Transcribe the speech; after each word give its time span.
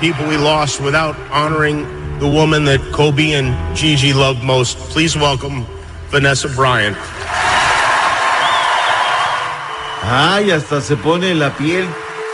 people 0.00 0.26
we 0.26 0.36
lost 0.38 0.80
without 0.80 1.14
honoring 1.30 1.84
the 2.20 2.26
woman 2.28 2.64
that 2.64 2.80
Kobe 2.92 3.32
and 3.34 3.76
Gigi 3.76 4.14
loved 4.14 4.42
most. 4.42 4.78
Please 4.88 5.14
welcome 5.14 5.66
Vanessa 6.10 6.48
Bryant. 6.48 6.96
Ay, 10.02 10.50
hasta 10.50 10.80
se 10.80 10.96
pone 10.96 11.34
la 11.34 11.56
piel 11.56 11.84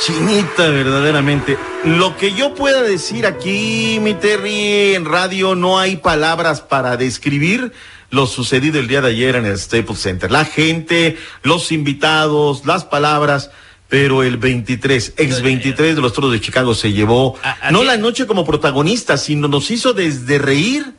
chinita 0.04 0.68
verdaderamente. 0.68 1.58
Lo 1.84 2.16
que 2.16 2.32
yo 2.32 2.54
pueda 2.54 2.82
decir 2.82 3.26
aquí, 3.26 3.98
mi 4.00 4.14
Terry, 4.14 4.94
en 4.94 5.04
radio 5.04 5.54
no 5.54 5.78
hay 5.78 5.96
palabras 5.96 6.60
para 6.60 6.96
describir 6.96 7.72
lo 8.10 8.26
sucedido 8.26 8.78
el 8.78 8.86
día 8.88 9.00
de 9.00 9.08
ayer 9.08 9.36
en 9.36 9.46
el 9.46 9.58
Staples 9.58 9.98
Center. 10.00 10.30
La 10.30 10.44
gente, 10.44 11.18
los 11.42 11.72
invitados, 11.72 12.64
las 12.64 12.84
palabras, 12.84 13.50
pero 13.88 14.22
el 14.22 14.36
23, 14.36 15.14
ex 15.16 15.42
23 15.42 15.96
de 15.96 16.02
los 16.02 16.12
Toros 16.12 16.32
de 16.32 16.40
Chicago 16.40 16.74
se 16.74 16.92
llevó 16.92 17.36
no 17.70 17.82
la 17.82 17.96
noche 17.96 18.26
como 18.26 18.44
protagonista, 18.46 19.16
sino 19.16 19.48
nos 19.48 19.70
hizo 19.70 19.92
desde 19.92 20.38
reír 20.38 20.84
¿Tien- 20.84 20.94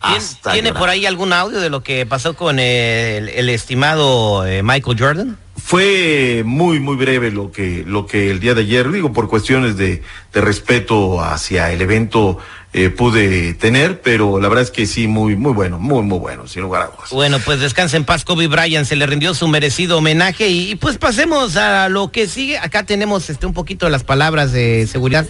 hasta 0.00 0.52
¿Tiene 0.52 0.68
llorar. 0.68 0.80
por 0.80 0.88
ahí 0.90 1.06
algún 1.06 1.32
audio 1.32 1.60
de 1.60 1.70
lo 1.70 1.82
que 1.82 2.06
pasó 2.06 2.34
con 2.34 2.58
el, 2.58 3.28
el 3.28 3.48
estimado 3.48 4.46
eh, 4.46 4.62
Michael 4.62 4.96
Jordan? 4.98 5.38
Fue 5.56 6.42
muy, 6.46 6.78
muy 6.80 6.96
breve 6.96 7.30
lo 7.30 7.50
que, 7.50 7.84
lo 7.86 8.06
que 8.06 8.30
el 8.30 8.40
día 8.40 8.54
de 8.54 8.62
ayer, 8.62 8.90
digo, 8.90 9.12
por 9.12 9.28
cuestiones 9.28 9.76
de, 9.76 10.02
de 10.32 10.40
respeto 10.40 11.20
hacia 11.20 11.72
el 11.72 11.82
evento 11.82 12.38
eh, 12.74 12.90
pude 12.90 13.54
tener, 13.54 14.02
pero 14.02 14.40
la 14.40 14.48
verdad 14.48 14.64
es 14.64 14.70
que 14.70 14.86
sí, 14.86 15.06
muy, 15.06 15.36
muy 15.36 15.52
bueno, 15.52 15.78
muy, 15.78 16.02
muy 16.02 16.18
bueno, 16.18 16.46
sin 16.46 16.62
lugar 16.62 16.82
a 16.82 16.86
dudas. 16.86 17.10
Bueno, 17.10 17.38
pues 17.44 17.60
descansa 17.60 17.96
en 17.96 18.04
paz 18.04 18.24
Kobe 18.24 18.46
Bryant, 18.46 18.86
se 18.86 18.94
le 18.94 19.06
rindió 19.06 19.32
su 19.34 19.48
merecido 19.48 19.98
homenaje 19.98 20.48
y, 20.48 20.72
y, 20.72 20.74
pues 20.76 20.98
pasemos 20.98 21.56
a 21.56 21.88
lo 21.88 22.12
que 22.12 22.28
sigue. 22.28 22.58
Acá 22.58 22.84
tenemos 22.84 23.30
este 23.30 23.46
un 23.46 23.54
poquito 23.54 23.86
de 23.86 23.92
las 23.92 24.04
palabras 24.04 24.52
de 24.52 24.86
seguridad. 24.86 25.26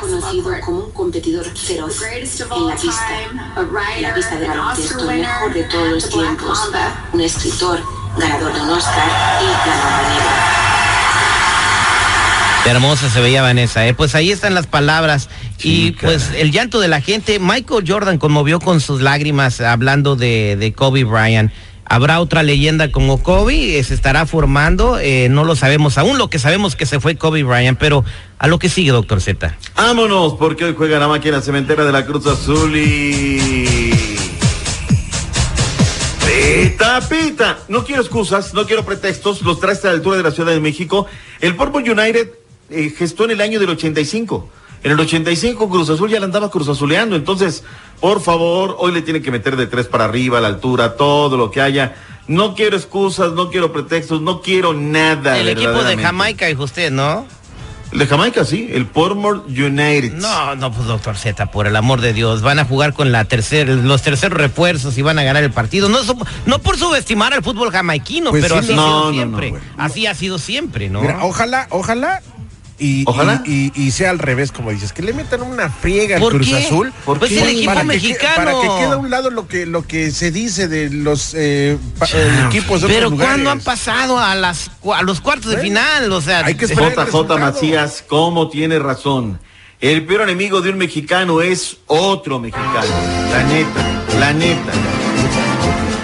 Conocido 0.00 0.60
como 0.60 0.84
un 0.84 0.92
competidor 0.92 1.46
feroz 1.56 2.02
en 2.02 2.66
la 2.66 2.76
pista, 2.76 3.08
en 3.96 4.02
la 4.02 4.14
pista 4.14 4.36
de 4.36 4.46
baloncesto, 4.46 5.10
el 5.10 5.20
mejor 5.20 5.54
de 5.54 5.64
todos 5.64 5.88
los 5.88 6.10
tiempos, 6.10 6.70
un 7.12 7.20
escritor, 7.22 7.80
ganador 8.18 8.52
de 8.52 8.60
un 8.60 8.68
Oscar 8.70 9.08
y 9.40 10.64
la 12.64 12.70
hermosa 12.70 13.10
se 13.10 13.20
veía 13.20 13.42
Vanessa, 13.42 13.86
¿eh? 13.86 13.92
Pues 13.92 14.14
ahí 14.14 14.32
están 14.32 14.54
las 14.54 14.66
palabras. 14.66 15.28
Y 15.62 15.92
pues 15.92 16.30
el 16.36 16.50
llanto 16.50 16.80
de 16.80 16.88
la 16.88 17.00
gente. 17.00 17.38
Michael 17.38 17.84
Jordan 17.86 18.18
conmovió 18.18 18.60
con 18.60 18.80
sus 18.80 19.00
lágrimas 19.00 19.60
hablando 19.60 20.16
de, 20.16 20.56
de 20.56 20.72
Kobe 20.72 21.04
Bryant. 21.04 21.52
¿Habrá 21.86 22.20
otra 22.20 22.42
leyenda 22.42 22.90
como 22.90 23.22
Kobe? 23.22 23.82
¿Se 23.84 23.94
estará 23.94 24.26
formando? 24.26 24.98
Eh, 24.98 25.28
no 25.30 25.44
lo 25.44 25.54
sabemos 25.54 25.98
aún. 25.98 26.16
Lo 26.16 26.28
que 26.28 26.38
sabemos 26.38 26.76
que 26.76 26.86
se 26.86 26.98
fue 26.98 27.16
Kobe 27.16 27.42
Bryant. 27.42 27.78
Pero 27.78 28.04
a 28.38 28.46
lo 28.46 28.58
que 28.58 28.68
sigue, 28.68 28.90
doctor 28.90 29.20
Z. 29.20 29.56
Vámonos, 29.76 30.34
porque 30.34 30.64
hoy 30.64 30.74
juega 30.76 30.98
la 30.98 31.08
máquina 31.08 31.42
cementera 31.42 31.84
de 31.84 31.92
la 31.92 32.06
Cruz 32.06 32.26
Azul 32.26 32.74
y... 32.76 33.92
Pita, 36.26 37.00
pita. 37.06 37.58
No 37.68 37.84
quiero 37.84 38.00
excusas, 38.00 38.54
no 38.54 38.66
quiero 38.66 38.84
pretextos, 38.84 39.42
los 39.42 39.60
traes 39.60 39.84
a 39.84 39.88
la 39.88 39.94
altura 39.94 40.16
de 40.16 40.22
la 40.22 40.30
Ciudad 40.30 40.52
de 40.52 40.60
México. 40.60 41.06
El 41.40 41.54
Purple 41.54 41.90
United 41.90 42.30
eh, 42.70 42.92
gestó 42.96 43.24
en 43.24 43.32
el 43.32 43.40
año 43.40 43.60
del 43.60 43.70
85. 43.70 44.48
En 44.84 44.92
el 44.92 45.00
85 45.00 45.68
Cruz 45.70 45.88
Azul 45.88 46.10
ya 46.10 46.20
la 46.20 46.26
andaba 46.26 46.50
Cruz 46.50 46.68
Azuleando, 46.68 47.16
entonces, 47.16 47.64
por 48.00 48.20
favor, 48.20 48.76
hoy 48.78 48.92
le 48.92 49.00
tiene 49.00 49.22
que 49.22 49.30
meter 49.30 49.56
de 49.56 49.66
tres 49.66 49.86
para 49.86 50.04
arriba, 50.04 50.40
la 50.42 50.48
altura, 50.48 50.96
todo 50.96 51.36
lo 51.38 51.50
que 51.50 51.62
haya. 51.62 51.94
No 52.28 52.54
quiero 52.54 52.76
excusas, 52.76 53.32
no 53.32 53.50
quiero 53.50 53.72
pretextos, 53.72 54.20
no 54.20 54.42
quiero 54.42 54.74
nada. 54.74 55.38
El 55.38 55.48
equipo 55.48 55.82
de. 55.82 55.96
Jamaica, 55.96 56.46
dijo 56.46 56.64
usted, 56.64 56.90
¿no? 56.92 57.26
El 57.92 57.98
de 58.00 58.06
Jamaica, 58.06 58.44
sí, 58.44 58.68
el 58.72 58.86
Portmore 58.86 59.40
United. 59.46 60.14
No, 60.14 60.54
no, 60.56 60.72
pues 60.72 60.86
doctor 60.86 61.16
Z, 61.16 61.46
por 61.46 61.66
el 61.66 61.76
amor 61.76 62.00
de 62.00 62.12
Dios, 62.12 62.42
van 62.42 62.58
a 62.58 62.64
jugar 62.64 62.92
con 62.92 63.12
la 63.12 63.24
tercer, 63.24 63.68
los 63.68 64.02
terceros 64.02 64.36
refuerzos 64.36 64.98
y 64.98 65.02
van 65.02 65.18
a 65.18 65.22
ganar 65.22 65.44
el 65.44 65.52
partido. 65.52 65.88
No, 65.88 66.00
no 66.44 66.58
por 66.58 66.76
subestimar 66.76 67.32
al 67.34 67.42
fútbol 67.44 67.70
jamaiquino, 67.70 68.30
Pues 68.30 68.42
pero 68.42 68.56
sí, 68.56 68.66
así 68.66 68.74
no, 68.74 68.82
ha 68.82 68.86
no, 68.86 69.12
sido 69.12 69.26
no, 69.26 69.38
siempre. 69.38 69.62
así 69.78 70.06
ha 70.06 70.14
sido 70.14 70.38
siempre, 70.38 70.90
¿no? 70.90 71.02
Mira, 71.02 71.24
ojalá, 71.24 71.68
ojalá. 71.70 72.20
Y, 72.76 73.04
Ojalá. 73.06 73.40
Y, 73.46 73.70
y- 73.76 73.82
y 73.86 73.90
sea 73.92 74.10
al 74.10 74.18
revés, 74.18 74.50
como 74.50 74.70
dices, 74.72 74.92
que 74.92 75.02
le 75.02 75.12
metan 75.12 75.42
una 75.42 75.68
friega 75.70 76.16
al 76.16 76.22
¿Por 76.22 76.32
Cruz 76.32 76.48
qué? 76.48 76.56
Azul. 76.56 76.92
¿Por 77.04 77.20
pues 77.20 77.30
qué? 77.30 77.40
el 77.42 77.48
equipo 77.50 77.66
para 77.66 77.80
que, 77.82 77.86
mexicano. 77.86 78.34
para 78.36 78.52
que 78.52 78.66
quede 78.66 78.92
a 78.92 78.96
un 78.96 79.10
lado 79.10 79.30
lo 79.30 79.46
que, 79.46 79.64
lo 79.64 79.86
que 79.86 80.10
se 80.10 80.32
dice 80.32 80.66
de 80.66 80.90
los 80.90 81.34
eh, 81.34 81.78
pa- 82.00 82.06
eh, 82.12 82.46
equipos 82.48 82.80
de 82.82 82.88
Pero. 82.88 83.10
¿cuándo 83.12 83.50
han 83.50 83.60
pasado 83.60 84.18
a 84.18 84.34
las 84.34 84.72
a 84.92 85.02
los 85.02 85.20
cuartos 85.20 85.52
de 85.52 85.58
final? 85.58 86.10
O 86.12 86.20
sea, 86.20 86.44
hay 86.44 86.56
que 86.56 86.66
JJ. 86.66 87.38
Macías, 87.38 88.04
¿cómo 88.08 88.48
tiene 88.48 88.78
razón? 88.80 89.38
El 89.80 90.04
peor 90.06 90.22
enemigo 90.22 90.60
de 90.60 90.70
un 90.70 90.78
mexicano 90.78 91.42
es 91.42 91.76
otro 91.86 92.40
mexicano. 92.40 92.86
La 93.30 93.42
neta, 93.44 94.18
la 94.18 94.32
neta. 94.32 94.72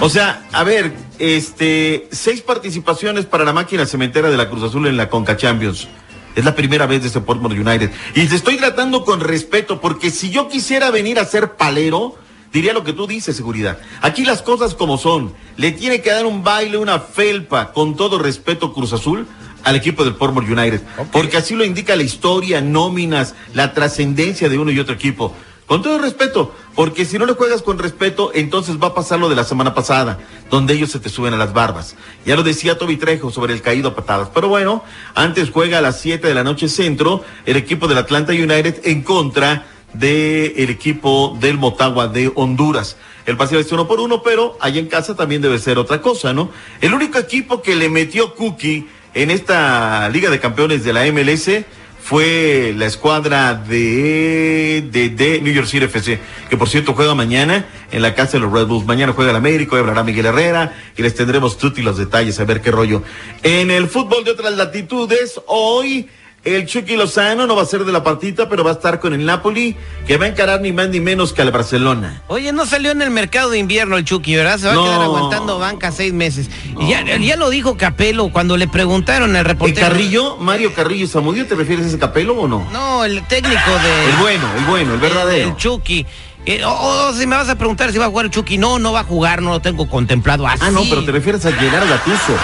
O 0.00 0.08
sea, 0.08 0.42
a 0.52 0.64
ver, 0.64 0.92
este, 1.18 2.08
seis 2.12 2.40
participaciones 2.42 3.26
para 3.26 3.44
la 3.44 3.52
máquina 3.52 3.86
cementera 3.86 4.30
de 4.30 4.36
la 4.36 4.48
Cruz 4.48 4.62
Azul 4.62 4.86
en 4.86 4.96
la 4.96 5.08
Conca 5.10 5.36
Champions. 5.36 5.88
Es 6.34 6.44
la 6.44 6.54
primera 6.54 6.86
vez 6.86 7.02
de 7.02 7.08
este 7.08 7.20
Portmore 7.20 7.60
United. 7.60 7.90
Y 8.14 8.26
te 8.26 8.36
estoy 8.36 8.56
tratando 8.56 9.04
con 9.04 9.20
respeto, 9.20 9.80
porque 9.80 10.10
si 10.10 10.30
yo 10.30 10.48
quisiera 10.48 10.90
venir 10.90 11.18
a 11.18 11.24
ser 11.24 11.56
palero, 11.56 12.16
diría 12.52 12.72
lo 12.72 12.84
que 12.84 12.92
tú 12.92 13.06
dices, 13.06 13.36
seguridad. 13.36 13.78
Aquí 14.00 14.24
las 14.24 14.42
cosas 14.42 14.74
como 14.74 14.98
son. 14.98 15.32
Le 15.56 15.72
tiene 15.72 16.00
que 16.00 16.10
dar 16.10 16.26
un 16.26 16.42
baile, 16.42 16.78
una 16.78 17.00
felpa, 17.00 17.72
con 17.72 17.96
todo 17.96 18.18
respeto, 18.18 18.72
Cruz 18.72 18.92
Azul, 18.92 19.26
al 19.64 19.76
equipo 19.76 20.04
del 20.04 20.14
Portmore 20.14 20.52
United. 20.52 20.82
Porque 21.12 21.36
así 21.36 21.54
lo 21.54 21.64
indica 21.64 21.96
la 21.96 22.02
historia, 22.02 22.60
nóminas, 22.60 23.34
la 23.54 23.72
trascendencia 23.72 24.48
de 24.48 24.58
uno 24.58 24.70
y 24.70 24.78
otro 24.78 24.94
equipo. 24.94 25.34
Con 25.70 25.82
todo 25.82 25.98
respeto, 25.98 26.52
porque 26.74 27.04
si 27.04 27.16
no 27.16 27.26
le 27.26 27.34
juegas 27.34 27.62
con 27.62 27.78
respeto, 27.78 28.32
entonces 28.34 28.82
va 28.82 28.88
a 28.88 28.94
pasar 28.94 29.20
lo 29.20 29.28
de 29.28 29.36
la 29.36 29.44
semana 29.44 29.72
pasada, 29.72 30.18
donde 30.50 30.74
ellos 30.74 30.90
se 30.90 30.98
te 30.98 31.08
suben 31.08 31.32
a 31.32 31.36
las 31.36 31.52
barbas. 31.52 31.94
Ya 32.26 32.34
lo 32.34 32.42
decía 32.42 32.76
Toby 32.76 32.96
Trejo 32.96 33.30
sobre 33.30 33.52
el 33.54 33.62
caído 33.62 33.90
a 33.90 33.94
patadas. 33.94 34.30
Pero 34.34 34.48
bueno, 34.48 34.82
antes 35.14 35.48
juega 35.50 35.78
a 35.78 35.80
las 35.80 36.00
7 36.00 36.26
de 36.26 36.34
la 36.34 36.42
noche 36.42 36.68
centro 36.68 37.22
el 37.46 37.56
equipo 37.56 37.86
del 37.86 37.98
Atlanta 37.98 38.32
United 38.32 38.80
en 38.82 39.04
contra 39.04 39.64
del 39.92 40.70
equipo 40.70 41.36
del 41.38 41.56
Motagua 41.56 42.08
de 42.08 42.32
Honduras. 42.34 42.96
El 43.24 43.36
partido 43.36 43.60
es 43.60 43.70
uno 43.70 43.86
por 43.86 44.00
uno, 44.00 44.24
pero 44.24 44.58
allá 44.60 44.80
en 44.80 44.88
casa 44.88 45.14
también 45.14 45.40
debe 45.40 45.60
ser 45.60 45.78
otra 45.78 46.02
cosa, 46.02 46.32
¿no? 46.32 46.50
El 46.80 46.94
único 46.94 47.16
equipo 47.16 47.62
que 47.62 47.76
le 47.76 47.88
metió 47.88 48.34
Cookie 48.34 48.88
en 49.14 49.30
esta 49.30 50.08
Liga 50.08 50.30
de 50.30 50.40
Campeones 50.40 50.82
de 50.82 50.92
la 50.92 51.04
MLS 51.12 51.64
fue 52.10 52.74
la 52.76 52.86
escuadra 52.86 53.54
de, 53.54 54.82
de, 54.90 55.10
de, 55.10 55.40
New 55.42 55.52
York 55.52 55.68
City 55.68 55.84
FC, 55.84 56.18
que 56.48 56.56
por 56.56 56.68
cierto 56.68 56.92
juega 56.92 57.14
mañana 57.14 57.66
en 57.92 58.02
la 58.02 58.16
casa 58.16 58.32
de 58.32 58.40
los 58.40 58.52
Red 58.52 58.66
Bulls. 58.66 58.84
Mañana 58.84 59.12
juega 59.12 59.30
el 59.30 59.36
América, 59.36 59.76
hoy 59.76 59.82
hablará 59.82 60.02
Miguel 60.02 60.26
Herrera 60.26 60.74
y 60.96 61.02
les 61.02 61.14
tendremos 61.14 61.56
tutti 61.56 61.82
los 61.82 61.98
detalles 61.98 62.40
a 62.40 62.44
ver 62.44 62.62
qué 62.62 62.72
rollo. 62.72 63.04
En 63.44 63.70
el 63.70 63.86
fútbol 63.86 64.24
de 64.24 64.32
otras 64.32 64.56
latitudes, 64.56 65.40
hoy 65.46 66.08
el 66.44 66.66
Chucky 66.66 66.96
Lozano 66.96 67.46
no 67.46 67.54
va 67.54 67.62
a 67.62 67.66
ser 67.66 67.84
de 67.84 67.92
la 67.92 68.02
partita, 68.02 68.48
pero 68.48 68.64
va 68.64 68.70
a 68.70 68.74
estar 68.74 68.98
con 68.98 69.12
el 69.12 69.26
Napoli, 69.26 69.76
que 70.06 70.16
va 70.16 70.24
a 70.24 70.28
encarar 70.28 70.60
ni 70.62 70.72
más 70.72 70.88
ni 70.88 70.98
menos 71.00 71.32
que 71.34 71.42
al 71.42 71.50
Barcelona. 71.50 72.22
Oye, 72.28 72.52
no 72.52 72.64
salió 72.66 72.90
en 72.92 73.02
el 73.02 73.10
mercado 73.10 73.50
de 73.50 73.58
invierno 73.58 73.96
el 73.98 74.04
Chucky, 74.04 74.36
¿verdad? 74.36 74.58
Se 74.58 74.66
va 74.68 74.74
No. 74.74 74.82
a 74.82 74.84
quedar 74.86 75.02
aguantando 75.02 75.58
banca 75.58 75.92
seis 75.92 76.12
meses. 76.14 76.48
Y 76.80 76.88
Ya, 76.88 77.04
ya 77.18 77.36
lo 77.36 77.50
dijo 77.50 77.76
Capelo 77.76 78.30
cuando 78.32 78.56
le 78.56 78.68
preguntaron 78.68 79.30
al 79.30 79.36
¿El 79.40 79.44
reportero. 79.44 79.80
Carrillo, 79.86 80.36
Mario 80.38 80.72
Carrillo 80.74 81.06
Zamudio, 81.06 81.46
te 81.46 81.54
refieres 81.54 81.84
a 81.84 81.88
ese 81.88 81.98
capelo 81.98 82.34
o 82.34 82.48
no? 82.48 82.66
No, 82.72 83.04
el 83.04 83.26
técnico 83.28 83.70
de. 83.82 84.10
El 84.10 84.16
bueno, 84.16 84.44
el 84.56 84.64
bueno, 84.64 84.94
el 84.94 85.00
verdadero. 85.00 85.48
El 85.50 85.56
Chucky. 85.56 86.06
Eh, 86.46 86.64
o- 86.64 87.08
o 87.08 87.12
si 87.12 87.26
me 87.26 87.36
vas 87.36 87.48
a 87.48 87.56
preguntar 87.56 87.92
si 87.92 87.98
va 87.98 88.06
a 88.06 88.08
jugar 88.08 88.24
el 88.26 88.30
Chucky, 88.30 88.56
no, 88.58 88.78
no 88.78 88.92
va 88.92 89.00
a 89.00 89.04
jugar, 89.04 89.42
no 89.42 89.50
lo 89.50 89.60
tengo 89.60 89.88
contemplado 89.88 90.46
así. 90.46 90.62
Ah, 90.64 90.70
no, 90.70 90.82
pero 90.88 91.04
te 91.04 91.12
refieres 91.12 91.44
a 91.46 91.50
llegar 91.50 91.86
Gatuso. 91.86 92.34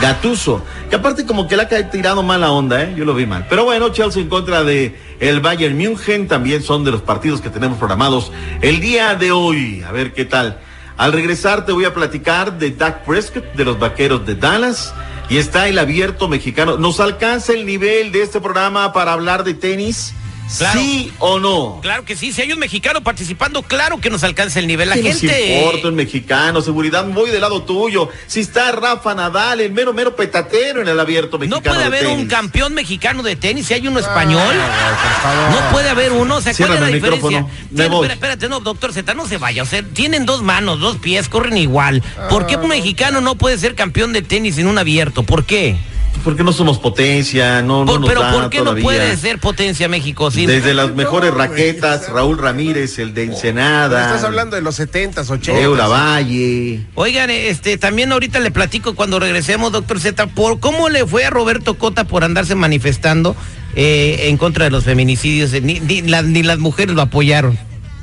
Gatuso. 0.00 0.62
Que 0.90 0.96
aparte 0.96 1.26
como 1.26 1.48
que 1.48 1.56
le 1.56 1.62
ha 1.62 1.90
tirado 1.90 2.22
mala 2.22 2.50
onda, 2.52 2.82
¿eh? 2.82 2.94
Yo 2.96 3.04
lo 3.04 3.14
vi 3.14 3.26
mal. 3.26 3.46
Pero 3.48 3.64
bueno, 3.64 3.88
Chelsea 3.88 4.22
en 4.22 4.28
contra 4.28 4.62
de 4.64 4.98
el 5.18 5.40
Bayern 5.40 5.76
München 5.76 6.28
también 6.28 6.62
son 6.62 6.84
de 6.84 6.90
los 6.92 7.02
partidos 7.02 7.40
que 7.40 7.50
tenemos 7.50 7.78
programados 7.78 8.30
el 8.60 8.80
día 8.80 9.14
de 9.14 9.32
hoy. 9.32 9.82
A 9.82 9.92
ver 9.92 10.12
qué 10.12 10.24
tal. 10.24 10.60
Al 10.96 11.12
regresar 11.12 11.64
te 11.64 11.72
voy 11.72 11.84
a 11.84 11.94
platicar 11.94 12.58
de 12.58 12.70
Dak 12.72 13.04
Prescott, 13.04 13.44
de 13.54 13.64
los 13.64 13.78
Vaqueros 13.78 14.24
de 14.26 14.34
Dallas. 14.34 14.92
Y 15.30 15.36
está 15.36 15.68
el 15.68 15.78
abierto 15.78 16.26
mexicano. 16.28 16.78
¿Nos 16.78 17.00
alcanza 17.00 17.52
el 17.52 17.66
nivel 17.66 18.12
de 18.12 18.22
este 18.22 18.40
programa 18.40 18.92
para 18.94 19.12
hablar 19.12 19.44
de 19.44 19.52
tenis? 19.54 20.14
Claro. 20.56 20.80
¿Sí 20.80 21.12
o 21.18 21.38
no? 21.38 21.78
Claro 21.82 22.04
que 22.04 22.16
sí, 22.16 22.32
si 22.32 22.40
hay 22.40 22.52
un 22.52 22.58
mexicano 22.58 23.02
participando, 23.02 23.62
claro 23.62 24.00
que 24.00 24.08
nos 24.08 24.24
alcanza 24.24 24.58
el 24.60 24.66
nivel. 24.66 24.88
La 24.88 24.94
¿Qué 24.94 25.02
nos 25.02 25.20
gente. 25.20 25.58
importa 25.60 25.88
el 25.88 25.92
mexicano? 25.94 26.62
Seguridad, 26.62 27.04
voy 27.06 27.30
del 27.30 27.42
lado 27.42 27.62
tuyo. 27.64 28.08
Si 28.26 28.40
está 28.40 28.72
Rafa 28.72 29.14
Nadal, 29.14 29.60
el 29.60 29.72
mero, 29.72 29.92
mero 29.92 30.16
petatero 30.16 30.80
en 30.80 30.88
el 30.88 30.98
abierto 30.98 31.38
mexicano. 31.38 31.60
No 31.60 31.70
puede 31.70 31.78
de 31.80 31.84
haber 31.84 32.06
un 32.06 32.26
campeón 32.28 32.72
mexicano 32.74 33.22
de 33.22 33.36
tenis 33.36 33.66
si 33.66 33.74
hay 33.74 33.86
uno 33.86 34.00
español. 34.00 34.54
Ah, 34.56 35.50
No 35.52 35.70
puede 35.72 35.90
haber 35.90 36.12
uno, 36.12 36.36
o 36.36 36.40
sea, 36.40 36.54
¿cuál 36.54 36.74
es 36.74 36.80
la 36.80 36.86
el 36.88 36.94
diferencia? 36.94 37.28
micrófono. 37.42 37.50
Me 37.70 37.76
Tiene- 37.76 37.88
voy. 37.88 38.06
espera, 38.06 38.14
espérate, 38.14 38.48
no, 38.48 38.60
doctor 38.60 38.92
Z, 38.92 39.14
no 39.14 39.26
se 39.26 39.36
vaya. 39.38 39.62
O 39.62 39.66
sea, 39.66 39.82
tienen 39.82 40.24
dos 40.24 40.42
manos, 40.42 40.80
dos 40.80 40.96
pies, 40.96 41.28
corren 41.28 41.58
igual. 41.58 42.02
¿Por 42.30 42.46
qué 42.46 42.56
un 42.56 42.68
mexicano 42.68 43.20
no 43.20 43.34
puede 43.34 43.58
ser 43.58 43.74
campeón 43.74 44.12
de 44.12 44.22
tenis 44.22 44.56
en 44.58 44.66
un 44.66 44.78
abierto? 44.78 45.22
¿Por 45.24 45.44
qué? 45.44 45.76
Porque 46.24 46.42
no 46.44 46.52
somos 46.52 46.78
potencia, 46.78 47.62
no, 47.62 47.84
no 47.84 47.92
Por- 47.92 48.00
nos 48.00 48.08
pero 48.08 48.20
da 48.22 48.32
¿por 48.32 48.50
qué 48.50 48.58
todavía. 48.58 48.82
no 48.82 48.84
puede 48.84 49.16
ser 49.16 49.38
potencia 49.38 49.88
México? 49.88 50.30
Sí. 50.30 50.46
Desde 50.46 50.74
las 50.74 50.94
mejores 50.94 51.32
raquetas, 51.32 52.08
Raúl 52.10 52.38
Ramírez, 52.38 52.98
el 52.98 53.14
de 53.14 53.24
Ensenada. 53.24 54.06
Estás 54.06 54.24
hablando 54.24 54.56
de 54.56 54.62
los 54.62 54.78
70s, 54.78 55.26
80s. 55.28 55.54
Eula 55.62 55.86
Valle. 55.88 56.80
Oigan, 56.94 57.30
este, 57.30 57.78
también 57.78 58.12
ahorita 58.12 58.40
le 58.40 58.50
platico 58.50 58.94
cuando 58.94 59.18
regresemos, 59.18 59.72
doctor 59.72 60.00
Z, 60.00 60.26
por 60.28 60.60
cómo 60.60 60.88
le 60.88 61.06
fue 61.06 61.24
a 61.24 61.30
Roberto 61.30 61.74
Cota 61.78 62.04
por 62.04 62.24
andarse 62.24 62.54
manifestando 62.54 63.36
eh, 63.74 64.26
en 64.28 64.36
contra 64.36 64.64
de 64.64 64.70
los 64.70 64.84
feminicidios. 64.84 65.52
Ni, 65.62 65.80
ni 65.80 66.02
las, 66.02 66.24
ni 66.24 66.42
las 66.42 66.58
mujeres 66.58 66.94
lo 66.94 67.02
apoyaron. 67.02 67.58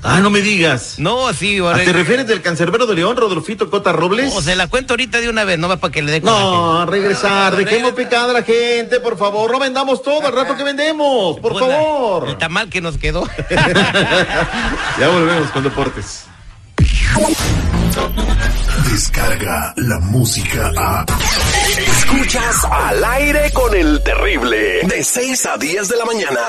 Ah, 0.08 0.20
no 0.22 0.30
me 0.30 0.42
digas. 0.42 0.96
No, 1.00 1.34
sí, 1.34 1.60
¿Ah, 1.66 1.74
¿Te 1.84 1.92
refieres 1.92 2.28
del 2.28 2.42
cancerbero 2.42 2.86
de 2.86 2.94
León, 2.96 3.18
Rodolfito 3.18 3.70
Cota 3.72 3.92
Robles? 3.92 4.34
O 4.36 4.42
se 4.42 4.56
la 4.56 4.68
cuento 4.68 4.94
ahorita 4.94 5.20
de 5.20 5.30
una 5.30 5.44
vez, 5.46 5.58
no 5.58 5.68
va 5.68 5.78
para 5.78 5.92
que 5.92 6.02
le 6.04 6.12
dé. 6.12 6.22
No, 6.22 6.82
a 6.82 6.86
regresar, 6.86 7.56
dejemos 7.56 7.92
Regresa. 7.92 7.96
picada 8.10 8.30
a 8.32 8.34
la 8.34 8.44
gente, 8.44 9.00
por 9.00 9.18
favor, 9.18 9.52
no 9.52 9.60
vendamos 9.60 10.02
todo 10.04 10.26
al 10.28 10.34
rato 10.34 10.56
que 10.56 10.64
vendemos, 10.64 11.40
por 11.40 11.54
Pues 11.54 11.66
la- 11.68 11.76
favor. 11.76 12.30
El 12.30 12.38
tamal 12.38 12.70
que 12.70 12.82
nos 12.82 12.98
quedó. 12.98 13.26
ya 15.00 15.08
volvemos 15.10 15.50
con 15.52 15.64
deportes. 15.64 16.26
Descarga 18.92 19.74
la 19.78 20.00
música 20.00 20.72
a. 20.78 21.06
Escuchas 21.78 22.64
al 22.70 23.04
aire 23.04 23.52
con 23.54 23.74
el 23.76 24.02
terrible. 24.04 24.82
De 24.84 25.04
6 25.04 25.46
a 25.48 25.58
10 25.58 25.88
de 25.90 25.98
la 25.98 26.06
mañana. 26.06 26.40